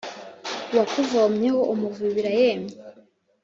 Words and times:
Uwakuvomyeho 0.71 1.59
umuvubira 1.73 2.31
yemye 2.39 2.75